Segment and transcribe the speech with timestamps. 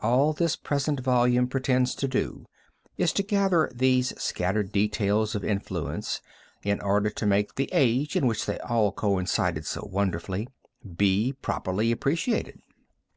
[0.00, 2.46] All this present volume pretends to do
[2.96, 6.22] is to gather these scattered details of influence
[6.62, 10.46] in order to make the age in which they all coincided so wonderfully,
[10.96, 12.60] be properly appreciated.